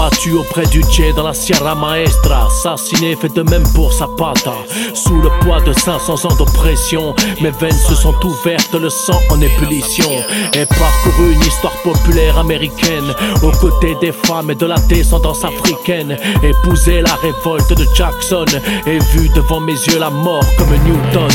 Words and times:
Abattu 0.00 0.34
auprès 0.34 0.64
du 0.66 0.80
Tché 0.82 1.12
dans 1.12 1.24
la 1.24 1.34
Sierra 1.34 1.74
Maestra, 1.74 2.46
assassiné 2.46 3.16
fait 3.16 3.34
de 3.34 3.42
même 3.42 3.64
pour 3.74 3.92
sa 3.92 4.06
pata. 4.06 4.54
Sous 4.94 5.20
le 5.20 5.28
poids 5.40 5.60
de 5.60 5.72
500 5.72 6.24
ans 6.24 6.34
d'oppression, 6.36 7.14
mes 7.42 7.50
veines 7.50 7.72
se 7.72 7.94
sont 7.94 8.14
ouvertes, 8.24 8.74
le 8.74 8.88
sang 8.88 9.20
en 9.30 9.40
ébullition. 9.40 10.08
Et 10.54 10.64
parcouru 10.66 11.32
une 11.32 11.40
histoire 11.40 11.74
populaire 11.82 12.38
américaine, 12.38 13.12
aux 13.42 13.50
côtés 13.50 13.96
des 14.00 14.12
femmes 14.12 14.50
et 14.50 14.54
de 14.54 14.66
la 14.66 14.78
descendance 14.88 15.44
africaine. 15.44 16.16
Épousé 16.42 17.02
la 17.02 17.14
révolte 17.14 17.72
de 17.72 17.86
Jackson, 17.94 18.46
et 18.86 18.98
vu 18.98 19.28
devant 19.30 19.60
mes 19.60 19.72
yeux 19.72 19.98
la 19.98 20.10
mort 20.10 20.44
comme 20.56 20.70
Newton. 20.70 21.28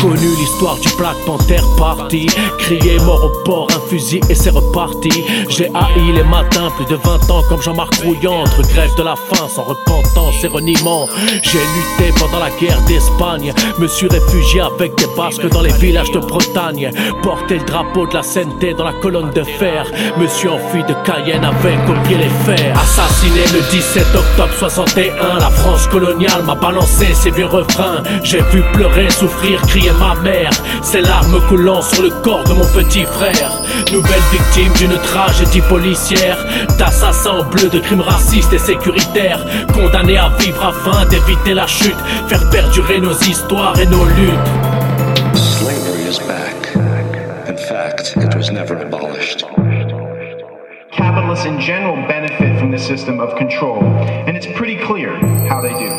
Connu 0.00 0.28
l'histoire 0.38 0.76
du 0.76 0.88
Black 0.96 1.16
Panther 1.26 1.60
Party, 1.76 2.26
crié 2.58 2.98
mort 3.00 3.24
au 3.24 3.44
port, 3.44 3.68
un 3.74 3.88
fusil 3.90 4.20
et 4.30 4.34
c'est 4.34 4.50
reparti. 4.50 5.24
J'ai 5.48 5.66
haï 5.74 6.12
les 6.14 6.24
matins, 6.24 6.70
plus 6.76 6.86
de 6.86 6.96
20 6.96 7.30
ans 7.30 7.42
Jean-Marc 7.62 7.94
Rouillant, 8.02 8.40
entre 8.40 8.62
grève 8.62 8.94
de 8.96 9.02
la 9.02 9.14
faim 9.16 9.48
sans 9.48 9.62
repentance 9.62 10.42
et 10.44 10.46
reniement. 10.46 11.08
J'ai 11.42 11.58
lutté 11.58 12.12
pendant 12.18 12.38
la 12.38 12.50
guerre 12.50 12.80
d'Espagne, 12.82 13.52
me 13.78 13.86
suis 13.86 14.08
réfugié 14.08 14.60
avec 14.60 14.96
des 14.96 15.06
basques 15.16 15.48
dans 15.48 15.62
les 15.62 15.72
villages 15.74 16.10
de 16.12 16.18
Bretagne. 16.18 16.90
Porté 17.22 17.58
le 17.58 17.64
drapeau 17.64 18.06
de 18.06 18.14
la 18.14 18.22
sainteté 18.22 18.74
dans 18.74 18.84
la 18.84 18.92
colonne 18.94 19.30
de 19.30 19.42
fer, 19.42 19.86
me 20.18 20.26
suis 20.26 20.48
enfui 20.48 20.82
de 20.84 20.94
Cayenne 21.04 21.44
avec 21.44 21.78
au 21.88 22.06
pied 22.06 22.16
les 22.16 22.28
fers. 22.44 22.78
Assassiné 22.78 23.40
le 23.52 23.70
17 23.70 24.04
octobre 24.14 24.54
61, 24.58 25.38
la 25.38 25.50
France 25.50 25.86
coloniale 25.88 26.42
m'a 26.44 26.54
balancé 26.54 27.14
ses 27.14 27.30
vieux 27.30 27.46
refrains. 27.46 28.02
J'ai 28.22 28.42
vu 28.52 28.62
pleurer, 28.72 29.10
souffrir, 29.10 29.60
crier 29.62 29.92
ma 29.92 30.14
mère, 30.20 30.50
ses 30.82 31.00
larmes 31.00 31.40
coulant 31.48 31.82
sur 31.82 32.02
le 32.02 32.10
corps 32.22 32.44
de 32.44 32.54
mon 32.54 32.66
petit 32.66 33.04
frère. 33.04 33.50
Nouvelle 33.92 34.22
victime 34.32 34.72
d'une 34.74 34.98
tragédie 34.98 35.60
policière, 35.62 36.36
d'assassins 36.78 37.42
bleus, 37.50 37.68
de 37.68 37.78
crimes 37.78 38.00
racistes 38.00 38.52
et 38.52 38.58
sécuritaires, 38.58 39.44
condamnés 39.72 40.18
à 40.18 40.30
vivre 40.38 40.64
afin 40.64 41.04
d'éviter 41.06 41.54
la 41.54 41.66
chute, 41.66 41.96
faire 42.28 42.48
perdurer 42.50 43.00
nos 43.00 43.16
histoires 43.20 43.78
et 43.78 43.86
nos 43.86 44.04
luttes. 44.04 45.34
Slavery 45.34 46.08
is 46.08 46.18
back. 46.26 46.74
In 47.48 47.56
fact, 47.56 48.16
it 48.16 48.34
was 48.34 48.50
never 48.50 48.76
abolished. 48.76 49.44
Capitalists 50.92 51.46
in 51.46 51.60
general 51.60 51.96
benefit 52.08 52.58
from 52.58 52.70
the 52.70 52.78
system 52.78 53.20
of 53.20 53.36
control, 53.36 53.82
and 54.26 54.36
it's 54.36 54.46
pretty 54.56 54.76
clear 54.86 55.14
how 55.48 55.60
they 55.60 55.72
do. 55.74 55.90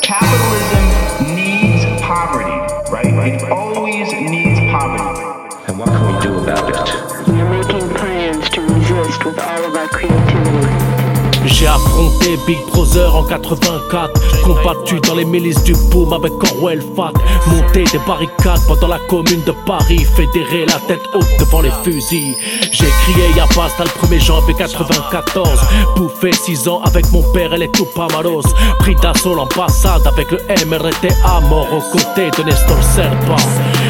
Capitalism 0.00 1.34
needs 1.34 1.84
poverty, 2.02 2.50
right? 2.90 3.42
It 3.42 3.50
always 3.50 4.12
needs 4.12 4.60
poverty. 4.70 5.20
And 5.66 5.78
what 5.78 5.88
can 5.88 6.14
we 6.14 6.20
do 6.20 6.38
about 6.38 6.68
it? 6.68 7.13
We're 7.26 7.48
making 7.48 7.88
plans 7.94 8.50
to 8.50 8.60
resist 8.60 9.24
with 9.24 9.38
all 9.38 9.64
of 9.64 9.74
our 9.74 9.88
creativity. 9.88 11.03
J'ai 11.46 11.66
affronté 11.66 12.38
Big 12.46 12.58
Brother 12.72 13.14
en 13.14 13.22
84 13.24 14.42
Combattu 14.42 15.00
dans 15.00 15.14
les 15.14 15.24
milices 15.24 15.62
du 15.62 15.74
boom 15.90 16.12
avec 16.12 16.32
Orwell 16.52 16.82
Fat. 16.96 17.12
Monté 17.48 17.84
des 17.84 17.98
barricades 18.06 18.60
pendant 18.66 18.88
la 18.88 18.98
commune 19.08 19.42
de 19.46 19.52
Paris. 19.66 20.04
Fédéré 20.16 20.64
la 20.66 20.78
tête 20.86 21.02
haute 21.14 21.26
devant 21.38 21.60
les 21.60 21.72
fusils. 21.82 22.34
J'ai 22.72 22.86
crié 22.86 23.28
Y'a 23.36 23.46
basta 23.54 23.84
le 23.84 23.90
1er 23.90 24.20
janvier 24.20 24.54
94 24.54 25.60
Bouffé 25.96 26.32
6 26.32 26.68
ans 26.68 26.80
avec 26.84 27.10
mon 27.12 27.22
père 27.32 27.52
et 27.52 27.58
les 27.58 27.70
Tupamaros 27.70 28.42
Pris 28.78 28.94
d'assaut 28.96 29.34
l'ambassade 29.34 30.06
avec 30.06 30.30
le 30.30 30.38
MRTA 30.66 31.40
Mort 31.48 31.68
aux 31.72 31.90
côtés 31.92 32.30
de 32.36 32.42
Nestor 32.44 32.82
Serpa. 32.82 33.36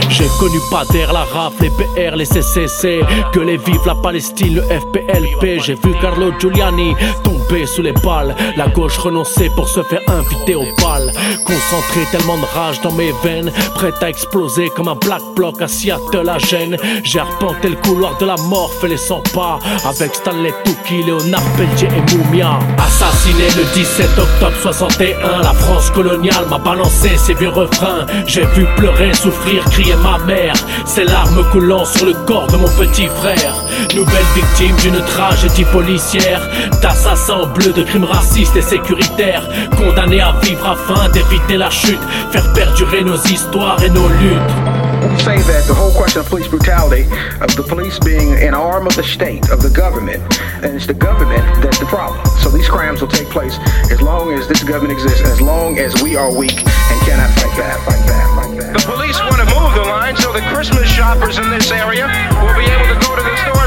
J'ai 0.08 0.28
connu 0.38 0.58
Pader, 0.70 1.06
la 1.12 1.24
RAF, 1.24 1.54
les 1.60 1.70
PR, 1.70 2.16
les 2.16 2.24
CCC 2.24 3.00
Que 3.32 3.40
les 3.40 3.56
vive 3.56 3.86
la 3.86 3.94
Palestine, 3.94 4.56
le 4.56 4.62
FPLP 4.62 5.60
J'ai 5.62 5.74
vu 5.74 5.94
Carlo 6.00 6.32
Giuliani 6.38 6.94
tomber 7.22 7.43
sous 7.66 7.82
les 7.82 7.92
balles 7.92 8.34
La 8.56 8.68
gauche 8.68 8.98
renoncer 8.98 9.50
pour 9.54 9.68
se 9.68 9.82
faire 9.82 10.00
inviter 10.08 10.54
au 10.54 10.64
bal. 10.82 11.12
Concentré 11.44 12.00
tellement 12.10 12.38
de 12.38 12.46
rage 12.54 12.80
dans 12.80 12.92
mes 12.92 13.12
veines. 13.22 13.50
Prête 13.74 14.02
à 14.02 14.08
exploser 14.08 14.70
comme 14.70 14.88
un 14.88 14.94
black 14.94 15.22
bloc 15.36 15.60
à 15.60 15.68
Seattle 15.68 16.28
à 16.28 16.38
Gênes. 16.38 16.76
J'ai 17.02 17.20
arpenté 17.20 17.68
le 17.68 17.76
couloir 17.76 18.16
de 18.18 18.26
la 18.26 18.36
mort, 18.48 18.70
fait 18.80 18.88
les 18.88 18.96
100 18.96 19.22
pas. 19.34 19.58
Avec 19.84 20.14
Stanley 20.14 20.52
Tucci, 20.64 21.02
Léonard 21.04 21.42
Peltier 21.56 21.88
et 21.88 22.16
Moumia. 22.16 22.58
Assassiné 22.78 23.44
le 23.56 23.64
17 23.74 24.18
octobre 24.18 24.56
61 24.62 25.42
La 25.42 25.52
France 25.52 25.90
coloniale 25.90 26.46
m'a 26.48 26.58
balancé 26.58 27.16
ses 27.16 27.34
vieux 27.34 27.50
refrains. 27.50 28.06
J'ai 28.26 28.44
vu 28.46 28.66
pleurer, 28.76 29.14
souffrir, 29.14 29.64
crier 29.66 29.96
ma 29.96 30.18
mère. 30.24 30.54
Ses 30.86 31.04
larmes 31.04 31.44
coulant 31.50 31.84
sur 31.84 32.06
le 32.06 32.14
corps 32.26 32.46
de 32.48 32.56
mon 32.56 32.68
petit 32.68 33.06
frère. 33.06 33.54
Nouvelle 33.94 34.24
victime 34.34 34.76
d'une 34.76 35.04
tragédie 35.04 35.64
policière. 35.64 36.40
D'assassins 36.82 37.33
bleus, 37.42 37.74
de 37.74 37.82
crimes 37.82 38.04
racistes 38.04 38.56
et 38.56 38.62
sécuritaires 38.62 39.48
Condamnés 39.76 40.20
à 40.20 40.32
vivre 40.42 40.66
afin 40.66 41.08
d'éviter 41.10 41.56
la 41.56 41.70
chute 41.70 42.00
Faire 42.30 42.52
perdurer 42.52 43.02
nos 43.02 43.16
histoires 43.16 43.82
et 43.82 43.90
nos 43.90 44.08
luttes 44.08 44.84
We 45.04 45.20
say 45.20 45.36
that 45.36 45.68
the 45.68 45.74
whole 45.74 45.92
question 45.92 46.20
of 46.20 46.28
police 46.28 46.48
brutality, 46.48 47.04
of 47.44 47.52
the 47.56 47.62
police 47.62 47.98
being 48.00 48.32
an 48.40 48.54
arm 48.54 48.86
of 48.86 48.96
the 48.96 49.04
state, 49.04 49.50
of 49.50 49.60
the 49.60 49.68
government, 49.68 50.24
and 50.64 50.74
it's 50.74 50.86
the 50.86 50.96
government 50.96 51.44
that's 51.62 51.78
the 51.78 51.84
problem. 51.84 52.24
So 52.40 52.48
these 52.48 52.68
crimes 52.68 53.02
will 53.02 53.12
take 53.12 53.28
place 53.28 53.58
as 53.92 54.00
long 54.00 54.32
as 54.32 54.48
this 54.48 54.64
government 54.64 54.92
exists, 54.92 55.20
as 55.28 55.40
long 55.40 55.78
as 55.78 55.92
we 56.02 56.16
are 56.16 56.32
weak 56.32 56.56
and 56.56 56.96
cannot 57.04 57.30
fight 57.36 57.52
back, 57.52 57.78
fight 57.84 58.00
back, 58.08 58.26
fight 58.32 58.58
back. 58.58 58.72
The 58.72 58.84
police 58.88 59.20
want 59.20 59.44
to 59.44 59.48
move 59.54 59.72
the 59.76 59.86
line 59.86 60.16
so 60.16 60.32
the 60.32 60.42
Christmas 60.48 60.88
shoppers 60.88 61.38
in 61.38 61.48
this 61.50 61.70
area 61.70 62.08
will 62.40 62.56
be 62.56 62.64
able 62.64 62.88
to 62.88 62.98
go 63.04 63.14
to 63.14 63.22
the 63.22 63.36
stores 63.44 63.63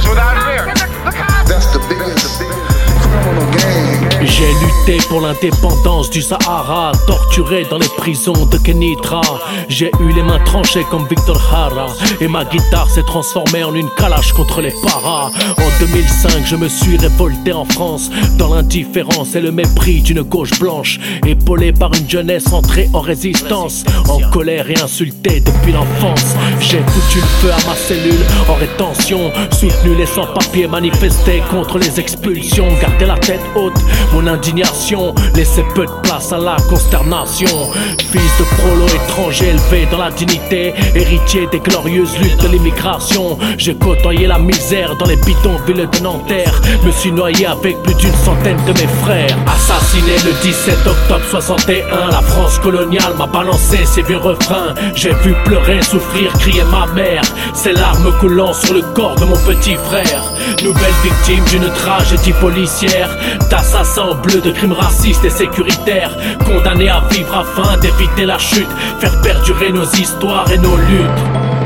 pour 5.09 5.21
l'indépendance 5.21 6.09
du 6.09 6.21
Sahara, 6.21 6.91
torturé 7.05 7.65
dans 7.69 7.77
les 7.77 7.87
prisons 7.97 8.45
de 8.45 8.57
Kenitra. 8.57 9.21
J'ai 9.69 9.91
eu 9.99 10.11
les 10.13 10.23
mains 10.23 10.39
tranchées 10.39 10.85
comme 10.89 11.07
Victor 11.07 11.39
Hara, 11.53 11.87
et 12.19 12.27
ma 12.27 12.45
guitare 12.45 12.89
s'est 12.89 13.03
transformée 13.03 13.63
en 13.63 13.73
une 13.75 13.89
calache 13.97 14.33
contre 14.33 14.61
les 14.61 14.73
paras. 14.83 15.31
En 15.57 15.79
2005, 15.79 16.45
je 16.45 16.55
me 16.55 16.67
suis 16.67 16.97
révolté 16.97 17.53
en 17.53 17.65
France, 17.65 18.09
dans 18.37 18.53
l'indifférence 18.53 19.35
et 19.35 19.41
le 19.41 19.51
mépris 19.51 20.01
d'une 20.01 20.21
gauche 20.21 20.57
blanche, 20.59 20.99
épaulé 21.25 21.71
par 21.71 21.93
une 21.93 22.09
jeunesse 22.09 22.51
entrée 22.51 22.89
en 22.93 23.01
résistance, 23.01 23.83
en 24.09 24.19
colère 24.31 24.69
et 24.69 24.79
insultée 24.81 25.41
depuis 25.41 25.71
l'enfance. 25.71 26.35
J'ai 26.59 26.81
foutu 26.87 27.19
le 27.19 27.27
feu 27.41 27.51
à 27.51 27.69
ma 27.69 27.75
cellule 27.75 28.25
en 28.49 28.55
rétention, 28.55 29.31
soutenu 29.51 29.95
les 29.95 30.05
sans-papiers, 30.05 30.67
manifesté 30.67 31.41
contre 31.49 31.77
les 31.77 31.99
expulsions, 31.99 32.67
gardé 32.81 33.05
la 33.05 33.17
tête 33.17 33.41
haute, 33.55 33.79
mon 34.13 34.27
indignation 34.27 34.96
laissait 35.35 35.65
peu 35.75 35.85
de 35.85 35.91
place 36.03 36.31
à 36.31 36.37
la 36.37 36.57
consternation. 36.69 37.71
Fils 38.11 38.31
de 38.39 38.43
prolo 38.55 38.85
étranger 38.87 39.49
élevé 39.49 39.87
dans 39.91 39.97
la 39.97 40.11
dignité, 40.11 40.73
héritier 40.95 41.47
des 41.51 41.59
glorieuses 41.59 42.17
luttes 42.19 42.41
de 42.41 42.47
l'immigration. 42.49 43.37
J'ai 43.57 43.75
côtoyé 43.75 44.27
la 44.27 44.39
misère 44.39 44.95
dans 44.97 45.05
les 45.05 45.17
bidonvilles 45.17 45.87
de 45.87 46.03
Nanterre, 46.03 46.61
me 46.85 46.91
suis 46.91 47.11
noyé 47.11 47.45
avec 47.45 47.81
plus 47.83 47.95
d'une 47.95 48.13
centaine 48.13 48.59
de 48.65 48.73
mes 48.73 48.87
frères. 49.03 49.37
Assassiné 49.47 50.13
le 50.25 50.33
17 50.41 50.75
octobre 50.87 51.25
61, 51.29 52.11
la 52.11 52.21
France 52.21 52.59
coloniale 52.59 53.13
m'a 53.17 53.27
balancé 53.27 53.85
ses 53.85 54.01
vieux 54.03 54.17
refrains. 54.17 54.73
J'ai 54.95 55.13
vu 55.23 55.33
pleurer, 55.45 55.81
souffrir, 55.81 56.31
crier 56.33 56.63
ma 56.71 56.85
mère, 56.93 57.21
ses 57.53 57.73
larmes 57.73 58.11
coulant 58.19 58.53
sur 58.53 58.73
le 58.73 58.81
corps 58.93 59.15
de 59.15 59.25
mon 59.25 59.37
petit 59.45 59.75
frère. 59.75 60.23
Nouvelle 60.63 60.93
victime 61.03 61.43
d'une 61.45 61.69
tragédie 61.73 62.33
policière, 62.33 63.09
d'assassins 63.49 64.15
bleus, 64.23 64.41
de 64.41 64.51
crimes 64.51 64.73
racistes 64.87 65.25
et 65.25 65.29
sécuritaires, 65.29 66.15
condamnés 66.45 66.89
à 66.89 67.01
vivre 67.11 67.35
afin 67.35 67.75
d'éviter 67.77 68.25
la 68.25 68.39
chute, 68.39 68.69
faire 68.99 69.19
perdurer 69.21 69.73
nos 69.73 69.83
histoires 69.83 70.49
et 70.49 70.57
nos 70.57 70.77
luttes. 70.77 71.56